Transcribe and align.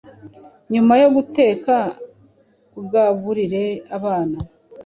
Nyuma 0.73 0.93
yo 1.01 1.07
guteka 1.15 1.75
ugaburire 2.79 3.65
abana 3.97 4.37